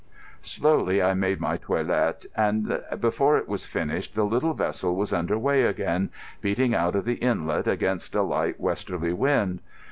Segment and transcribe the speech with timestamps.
[0.41, 5.37] Slowly I made my toilet, and before it was finished the little vessel was under
[5.37, 6.09] way again,
[6.41, 9.59] beating out of the inlet against a light westerly wind.